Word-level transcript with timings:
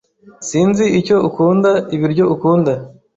S 0.45 0.45
Sinzi 0.47 0.85
icyo 0.99 1.15
ukunda 1.27 1.69
ibiryo 1.95 2.25
ukunda. 2.33 2.73